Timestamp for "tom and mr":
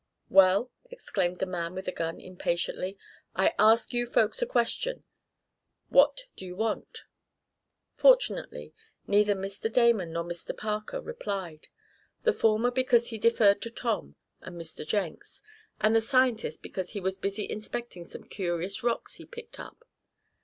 13.69-14.87